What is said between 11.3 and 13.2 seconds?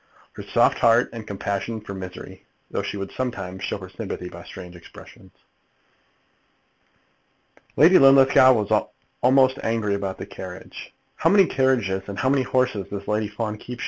carriages and how many horses does